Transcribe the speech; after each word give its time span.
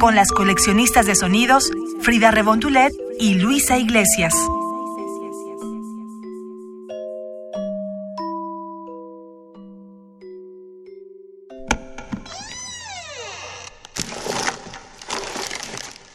con 0.00 0.16
las 0.16 0.32
coleccionistas 0.32 1.04
de 1.04 1.14
sonidos 1.14 1.70
Frida 2.00 2.30
Rebontulet 2.30 2.90
y 3.20 3.34
Luisa 3.34 3.76
Iglesias. 3.76 4.34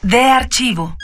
De 0.02 0.24
archivo. 0.24 0.96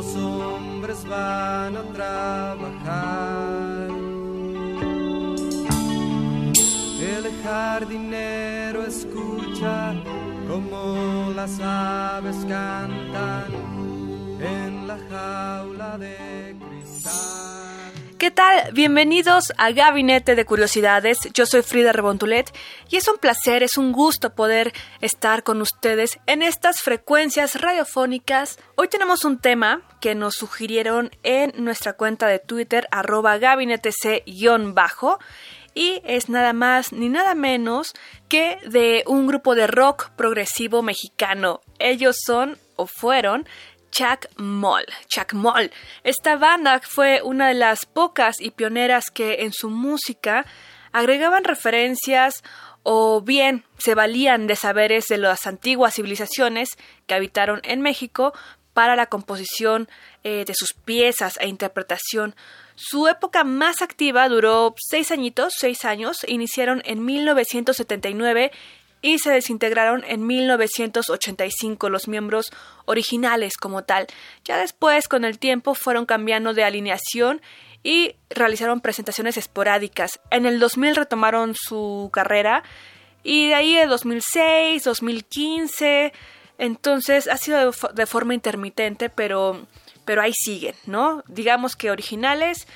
Los 0.00 0.16
hombres 0.16 1.04
van 1.06 1.76
a 1.76 1.82
trabajar. 1.92 3.88
El 7.14 7.24
jardinero 7.42 8.86
escucha 8.86 9.94
como 10.48 11.32
las 11.34 11.60
aves 11.60 12.36
cantan 12.48 13.52
en 14.40 14.86
la 14.86 14.98
jaula 15.10 15.98
de. 15.98 16.69
¿Qué 18.20 18.30
tal? 18.30 18.70
Bienvenidos 18.74 19.50
a 19.56 19.70
Gabinete 19.70 20.34
de 20.34 20.44
Curiosidades. 20.44 21.20
Yo 21.32 21.46
soy 21.46 21.62
Frida 21.62 21.90
Rebontulet 21.90 22.54
y 22.90 22.96
es 22.96 23.08
un 23.08 23.16
placer, 23.16 23.62
es 23.62 23.78
un 23.78 23.92
gusto 23.92 24.34
poder 24.34 24.74
estar 25.00 25.42
con 25.42 25.62
ustedes 25.62 26.20
en 26.26 26.42
estas 26.42 26.82
frecuencias 26.82 27.58
radiofónicas. 27.58 28.58
Hoy 28.76 28.88
tenemos 28.88 29.24
un 29.24 29.38
tema 29.38 29.80
que 30.02 30.14
nos 30.14 30.34
sugirieron 30.34 31.10
en 31.22 31.54
nuestra 31.64 31.94
cuenta 31.94 32.26
de 32.26 32.40
Twitter, 32.40 32.86
arroba 32.90 33.38
gabinetec-bajo 33.38 35.18
y 35.72 36.02
es 36.04 36.28
nada 36.28 36.52
más 36.52 36.92
ni 36.92 37.08
nada 37.08 37.34
menos 37.34 37.94
que 38.28 38.58
de 38.66 39.02
un 39.06 39.28
grupo 39.28 39.54
de 39.54 39.66
rock 39.66 40.10
progresivo 40.10 40.82
mexicano. 40.82 41.62
Ellos 41.78 42.16
son 42.22 42.58
o 42.76 42.86
fueron 42.86 43.46
Chuck 43.90 44.26
Moll. 44.36 44.84
Chuck 45.08 45.32
Moll. 45.32 45.70
Esta 46.04 46.36
banda 46.36 46.80
fue 46.82 47.20
una 47.22 47.48
de 47.48 47.54
las 47.54 47.86
pocas 47.86 48.40
y 48.40 48.50
pioneras 48.50 49.10
que 49.10 49.42
en 49.42 49.52
su 49.52 49.70
música 49.70 50.46
agregaban 50.92 51.44
referencias 51.44 52.42
o 52.82 53.20
bien 53.20 53.64
se 53.78 53.94
valían 53.94 54.46
de 54.46 54.56
saberes 54.56 55.06
de 55.08 55.18
las 55.18 55.46
antiguas 55.46 55.94
civilizaciones 55.94 56.70
que 57.06 57.14
habitaron 57.14 57.60
en 57.64 57.80
México 57.80 58.32
para 58.72 58.96
la 58.96 59.06
composición 59.06 59.88
eh, 60.22 60.44
de 60.46 60.54
sus 60.54 60.72
piezas 60.72 61.36
e 61.40 61.48
interpretación. 61.48 62.34
Su 62.76 63.08
época 63.08 63.44
más 63.44 63.82
activa 63.82 64.28
duró 64.28 64.74
seis 64.78 65.10
añitos, 65.10 65.52
seis 65.56 65.84
años, 65.84 66.24
iniciaron 66.26 66.80
en 66.86 67.04
1979 67.04 68.52
y 69.02 69.18
se 69.18 69.30
desintegraron 69.30 70.04
en 70.06 70.26
1985 70.26 71.88
los 71.88 72.08
miembros 72.08 72.52
originales 72.84 73.56
como 73.56 73.84
tal. 73.84 74.06
Ya 74.44 74.58
después, 74.58 75.08
con 75.08 75.24
el 75.24 75.38
tiempo, 75.38 75.74
fueron 75.74 76.06
cambiando 76.06 76.54
de 76.54 76.64
alineación 76.64 77.40
y 77.82 78.16
realizaron 78.28 78.80
presentaciones 78.80 79.36
esporádicas. 79.36 80.20
En 80.30 80.46
el 80.46 80.58
2000 80.60 80.96
retomaron 80.96 81.54
su 81.54 82.10
carrera 82.12 82.62
y 83.22 83.48
de 83.48 83.54
ahí 83.54 83.74
de 83.74 83.86
2006, 83.86 84.84
2015, 84.84 86.12
entonces 86.58 87.26
ha 87.28 87.36
sido 87.36 87.72
de, 87.94 88.06
forma 88.06 88.34
intermitente, 88.34 89.08
pero, 89.08 89.66
pero 90.04 90.22
ahí 90.22 90.32
siguen, 90.34 90.74
¿no? 90.86 91.22
Digamos 91.26 91.76
que 91.76 91.90
originales 91.90 92.66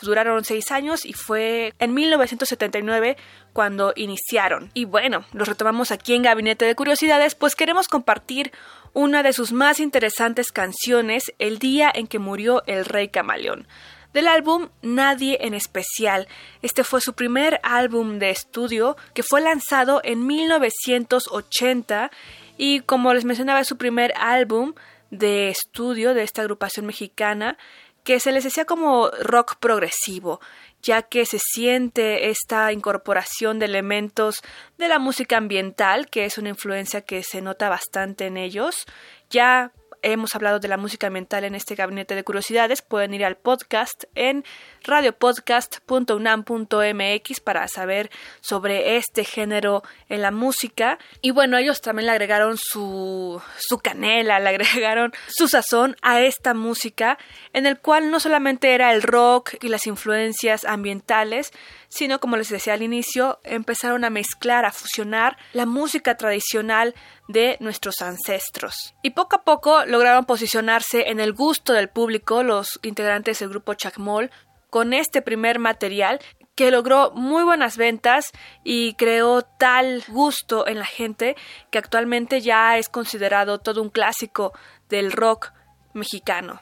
duraron 0.00 0.44
seis 0.44 0.70
años 0.70 1.04
y 1.04 1.12
fue 1.12 1.74
en 1.78 1.94
1979 1.94 3.16
cuando 3.52 3.92
iniciaron. 3.96 4.70
Y 4.74 4.84
bueno, 4.84 5.24
los 5.32 5.48
retomamos 5.48 5.90
aquí 5.90 6.14
en 6.14 6.22
Gabinete 6.22 6.64
de 6.64 6.74
Curiosidades, 6.74 7.34
pues 7.34 7.54
queremos 7.54 7.88
compartir 7.88 8.52
una 8.92 9.22
de 9.22 9.32
sus 9.32 9.52
más 9.52 9.80
interesantes 9.80 10.52
canciones, 10.52 11.32
El 11.38 11.58
día 11.58 11.90
en 11.94 12.06
que 12.06 12.18
murió 12.18 12.62
el 12.66 12.84
rey 12.84 13.08
camaleón. 13.08 13.66
Del 14.12 14.26
álbum 14.26 14.70
Nadie 14.82 15.38
en 15.42 15.54
especial. 15.54 16.26
Este 16.62 16.82
fue 16.82 17.00
su 17.00 17.14
primer 17.14 17.60
álbum 17.62 18.18
de 18.18 18.30
estudio 18.30 18.96
que 19.14 19.22
fue 19.22 19.40
lanzado 19.40 20.00
en 20.02 20.26
1980 20.26 22.10
y 22.56 22.80
como 22.80 23.14
les 23.14 23.24
mencionaba 23.24 23.60
es 23.60 23.68
su 23.68 23.76
primer 23.76 24.12
álbum 24.16 24.74
de 25.10 25.48
estudio 25.48 26.14
de 26.14 26.24
esta 26.24 26.42
agrupación 26.42 26.86
mexicana 26.86 27.56
que 28.04 28.20
se 28.20 28.32
les 28.32 28.44
decía 28.44 28.64
como 28.64 29.10
rock 29.22 29.56
progresivo 29.60 30.40
ya 30.82 31.02
que 31.02 31.26
se 31.26 31.38
siente 31.38 32.30
esta 32.30 32.72
incorporación 32.72 33.58
de 33.58 33.66
elementos 33.66 34.36
de 34.78 34.88
la 34.88 34.98
música 34.98 35.36
ambiental, 35.36 36.08
que 36.08 36.24
es 36.24 36.38
una 36.38 36.50
influencia 36.50 37.02
que 37.02 37.22
se 37.22 37.42
nota 37.42 37.68
bastante 37.68 38.26
en 38.26 38.36
ellos. 38.36 38.86
Ya 39.28 39.72
hemos 40.02 40.34
hablado 40.34 40.60
de 40.60 40.68
la 40.68 40.76
música 40.76 41.08
ambiental 41.08 41.44
en 41.44 41.54
este 41.54 41.74
gabinete 41.74 42.14
de 42.14 42.24
curiosidades, 42.24 42.82
pueden 42.82 43.14
ir 43.14 43.24
al 43.24 43.36
podcast 43.36 44.04
en 44.14 44.44
radiopodcast.unam.mx 44.84 47.40
para 47.40 47.66
saber 47.68 48.10
sobre 48.40 48.96
este 48.96 49.24
género 49.24 49.82
en 50.08 50.22
la 50.22 50.30
música. 50.30 50.98
Y 51.20 51.30
bueno, 51.30 51.58
ellos 51.58 51.80
también 51.80 52.06
le 52.06 52.12
agregaron 52.12 52.56
su, 52.58 53.40
su 53.58 53.78
canela, 53.78 54.40
le 54.40 54.48
agregaron 54.48 55.12
su 55.28 55.48
sazón 55.48 55.96
a 56.02 56.20
esta 56.20 56.54
música, 56.54 57.18
en 57.52 57.66
el 57.66 57.78
cual 57.78 58.10
no 58.10 58.20
solamente 58.20 58.74
era 58.74 58.92
el 58.92 59.02
rock 59.02 59.54
y 59.60 59.68
las 59.68 59.86
influencias 59.86 60.64
ambientales, 60.64 61.52
sino 61.88 62.20
como 62.20 62.36
les 62.36 62.48
decía 62.48 62.74
al 62.74 62.82
inicio, 62.82 63.40
empezaron 63.44 64.04
a 64.04 64.10
mezclar, 64.10 64.64
a 64.64 64.72
fusionar 64.72 65.36
la 65.52 65.66
música 65.66 66.16
tradicional 66.16 66.94
de 67.32 67.56
nuestros 67.60 68.00
ancestros. 68.00 68.94
Y 69.02 69.10
poco 69.10 69.36
a 69.36 69.42
poco 69.42 69.84
lograron 69.86 70.24
posicionarse 70.24 71.08
en 71.08 71.20
el 71.20 71.32
gusto 71.32 71.72
del 71.72 71.88
público 71.88 72.42
los 72.42 72.78
integrantes 72.82 73.38
del 73.38 73.48
grupo 73.48 73.74
Chacmol 73.74 74.30
con 74.68 74.92
este 74.92 75.22
primer 75.22 75.58
material 75.58 76.20
que 76.54 76.70
logró 76.70 77.10
muy 77.12 77.42
buenas 77.42 77.76
ventas 77.76 78.32
y 78.64 78.94
creó 78.94 79.42
tal 79.42 80.04
gusto 80.08 80.66
en 80.66 80.78
la 80.78 80.84
gente 80.84 81.36
que 81.70 81.78
actualmente 81.78 82.40
ya 82.40 82.76
es 82.76 82.88
considerado 82.88 83.60
todo 83.60 83.82
un 83.82 83.90
clásico 83.90 84.52
del 84.88 85.12
rock 85.12 85.52
mexicano. 85.94 86.60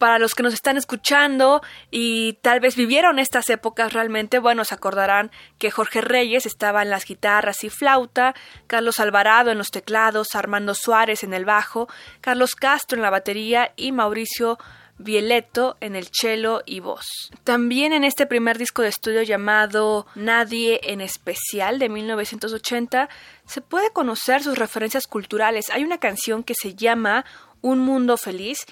Para 0.00 0.18
los 0.18 0.34
que 0.34 0.42
nos 0.42 0.54
están 0.54 0.78
escuchando 0.78 1.60
y 1.90 2.38
tal 2.40 2.58
vez 2.58 2.74
vivieron 2.74 3.18
estas 3.18 3.50
épocas 3.50 3.92
realmente, 3.92 4.38
bueno, 4.38 4.64
se 4.64 4.74
acordarán 4.74 5.30
que 5.58 5.70
Jorge 5.70 6.00
Reyes 6.00 6.46
estaba 6.46 6.80
en 6.80 6.88
las 6.88 7.04
guitarras 7.04 7.62
y 7.64 7.68
flauta, 7.68 8.34
Carlos 8.66 8.98
Alvarado 8.98 9.50
en 9.50 9.58
los 9.58 9.70
teclados, 9.70 10.34
Armando 10.34 10.74
Suárez 10.74 11.22
en 11.22 11.34
el 11.34 11.44
bajo, 11.44 11.86
Carlos 12.22 12.54
Castro 12.54 12.96
en 12.96 13.02
la 13.02 13.10
batería 13.10 13.74
y 13.76 13.92
Mauricio 13.92 14.58
Violeto 14.96 15.76
en 15.80 15.96
el 15.96 16.08
cello 16.12 16.62
y 16.64 16.80
voz. 16.80 17.30
También 17.44 17.92
en 17.92 18.04
este 18.04 18.24
primer 18.24 18.56
disco 18.56 18.80
de 18.80 18.88
estudio 18.88 19.22
llamado 19.22 20.06
Nadie 20.14 20.80
en 20.82 21.02
especial 21.02 21.78
de 21.78 21.90
1980 21.90 23.10
se 23.44 23.60
puede 23.60 23.90
conocer 23.90 24.42
sus 24.42 24.56
referencias 24.56 25.06
culturales. 25.06 25.68
Hay 25.70 25.84
una 25.84 25.98
canción 25.98 26.42
que 26.42 26.54
se 26.54 26.74
llama 26.74 27.26
Un 27.60 27.80
Mundo 27.80 28.16
Feliz 28.16 28.66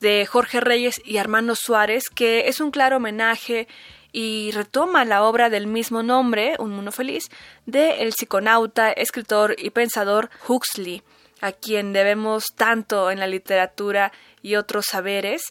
de 0.00 0.26
Jorge 0.26 0.60
Reyes 0.60 1.00
y 1.04 1.18
Armando 1.18 1.54
Suárez, 1.54 2.10
que 2.10 2.48
es 2.48 2.60
un 2.60 2.70
claro 2.70 2.96
homenaje 2.96 3.68
y 4.12 4.50
retoma 4.52 5.04
la 5.04 5.22
obra 5.22 5.50
del 5.50 5.66
mismo 5.66 6.02
nombre, 6.02 6.56
Un 6.58 6.70
Mundo 6.70 6.90
Feliz, 6.90 7.30
de 7.66 8.02
el 8.02 8.12
psiconauta, 8.12 8.90
escritor 8.90 9.54
y 9.58 9.70
pensador 9.70 10.30
Huxley, 10.48 11.02
a 11.40 11.52
quien 11.52 11.92
debemos 11.92 12.46
tanto 12.56 13.10
en 13.10 13.20
la 13.20 13.26
literatura 13.26 14.12
y 14.42 14.56
otros 14.56 14.86
saberes. 14.86 15.42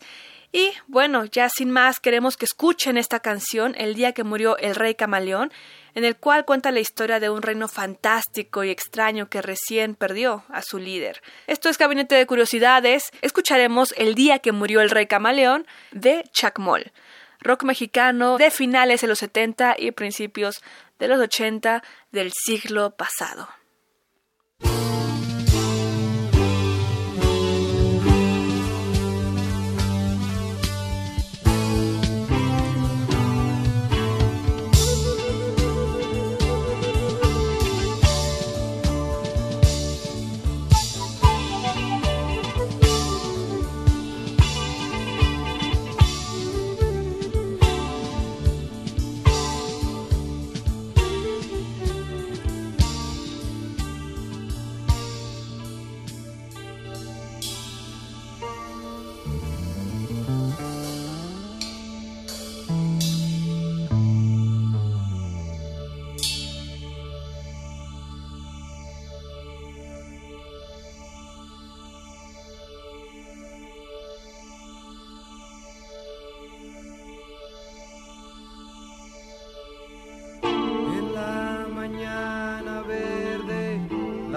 Y 0.51 0.72
bueno, 0.88 1.25
ya 1.25 1.48
sin 1.48 1.69
más, 1.69 2.00
queremos 2.00 2.36
que 2.36 2.46
escuchen 2.46 2.98
esta 2.98 3.19
canción, 3.19 3.75
El 3.78 3.94
día 3.94 4.13
que 4.13 4.24
murió 4.24 4.57
el 4.57 4.74
rey 4.75 4.96
camaleón, 4.96 5.51
en 5.94 6.06
el 6.06 6.16
cual 6.16 6.44
cuenta 6.44 6.72
la 6.72 6.80
historia 6.80 7.19
de 7.19 7.30
un 7.30 7.44
reino 7.44 7.68
fantástico 7.68 8.63
y 8.63 8.72
extraño 8.72 9.30
que 9.30 9.44
recién 9.44 9.94
perdió 9.94 10.44
a 10.50 10.63
su 10.63 10.80
líder. 10.80 11.22
Esto 11.46 11.69
es 11.69 11.78
Gabinete 11.78 12.16
de 12.16 12.25
Curiosidades. 12.25 13.12
Escucharemos 13.22 13.94
El 13.96 14.16
día 14.16 14.40
que 14.40 14.51
murió 14.51 14.81
el 14.81 14.90
rey 14.90 15.06
camaleón 15.06 15.68
de 15.92 16.24
Chacmol, 16.31 16.92
rock 17.42 17.63
mexicano 17.63 18.38
de 18.38 18.50
finales 18.50 19.01
de 19.01 19.07
los 19.07 19.19
70 19.19 19.75
y 19.78 19.92
principios 19.92 20.62
de 20.98 21.07
los 21.10 21.19
80 21.19 21.84
del 22.12 22.31
siglo 22.34 22.92
pasado. 22.92 23.48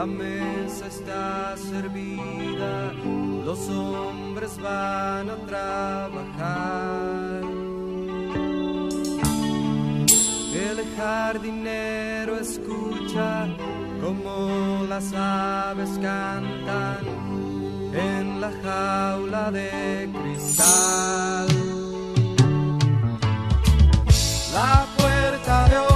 La 0.02 0.08
mesa 0.08 0.88
está 0.88 1.54
servida, 1.56 2.93
los 3.44 3.69
hombres 3.69 4.58
van 4.60 5.31
a 5.31 5.37
trabajar. 5.46 7.43
El 10.66 10.96
jardinero 10.96 12.37
escucha 12.37 13.46
como 14.00 14.84
las 14.88 15.12
aves 15.14 15.90
cantan 16.02 17.06
en 17.94 18.40
la 18.40 18.50
jaula 18.64 19.52
de 19.52 20.10
cristal. 20.20 21.46
La 24.52 24.84
puerta 24.96 25.69
de 25.69 25.92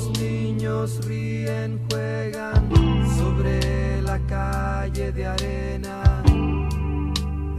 Los 0.00 0.18
niños 0.18 1.04
ríen, 1.06 1.78
juegan 1.90 2.70
sobre 3.18 4.00
la 4.00 4.18
calle 4.20 5.12
de 5.12 5.26
arena 5.26 6.22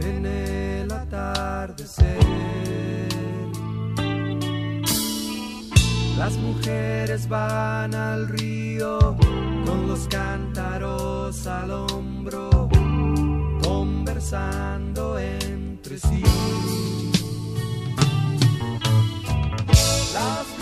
en 0.00 0.26
el 0.26 0.90
atardecer. 0.90 2.18
Las 6.18 6.36
mujeres 6.38 7.28
van 7.28 7.94
al 7.94 8.26
río 8.28 9.16
con 9.64 9.86
los 9.86 10.08
cántaros 10.08 11.46
al 11.46 11.70
hombro, 11.70 12.68
conversando 13.62 15.16
entre 15.16 15.96
sí. 15.96 16.24
Las 20.12 20.61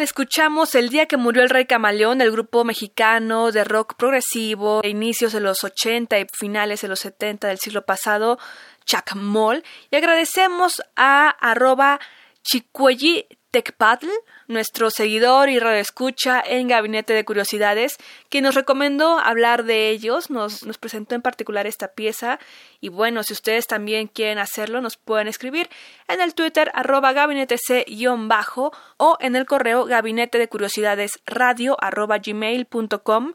Escuchamos 0.00 0.74
El 0.74 0.88
día 0.88 1.06
que 1.06 1.16
murió 1.16 1.42
el 1.42 1.50
rey 1.50 1.66
camaleón 1.66 2.18
del 2.18 2.32
grupo 2.32 2.64
mexicano 2.64 3.52
de 3.52 3.62
rock 3.62 3.94
progresivo 3.94 4.80
inicios 4.84 5.32
de 5.32 5.40
los 5.40 5.62
80 5.62 6.18
y 6.18 6.26
finales 6.32 6.80
de 6.80 6.88
los 6.88 6.98
70 7.00 7.46
del 7.46 7.58
siglo 7.58 7.84
pasado, 7.84 8.38
Chacmol, 8.84 9.62
y 9.90 9.96
agradecemos 9.96 10.82
a 10.96 11.28
arroba 11.28 12.00
Chicuelli 12.42 13.26
Tecpatl, 13.52 14.08
nuestro 14.48 14.90
seguidor 14.90 15.50
y 15.50 15.58
radioescucha 15.58 16.42
en 16.44 16.68
Gabinete 16.68 17.12
de 17.12 17.24
Curiosidades, 17.24 17.98
que 18.30 18.40
nos 18.40 18.54
recomendó 18.54 19.18
hablar 19.18 19.64
de 19.64 19.90
ellos, 19.90 20.30
nos, 20.30 20.64
nos 20.64 20.78
presentó 20.78 21.14
en 21.14 21.20
particular 21.20 21.66
esta 21.66 21.88
pieza, 21.88 22.40
y 22.80 22.88
bueno, 22.88 23.22
si 23.22 23.34
ustedes 23.34 23.66
también 23.66 24.08
quieren 24.08 24.38
hacerlo, 24.38 24.80
nos 24.80 24.96
pueden 24.96 25.28
escribir 25.28 25.68
en 26.08 26.22
el 26.22 26.34
Twitter 26.34 26.72
arroba 26.74 27.12
gabinetec-bajo 27.12 28.72
o 28.96 29.18
en 29.20 29.36
el 29.36 29.44
correo 29.44 29.84
gabinete 29.84 30.38
de 30.38 30.48
curiosidades 30.48 31.20
radio 31.26 31.76
arroba 31.78 32.18
gmail.com. 32.18 33.34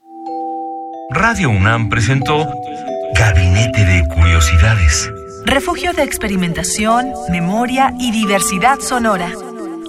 Radio 1.09 1.49
UNAM 1.49 1.89
presentó 1.89 2.47
Gabinete 3.15 3.85
de 3.85 4.07
Curiosidades. 4.07 5.11
Refugio 5.43 5.91
de 5.93 6.03
experimentación, 6.03 7.11
memoria 7.29 7.93
y 7.99 8.11
diversidad 8.11 8.79
sonora. 8.79 9.31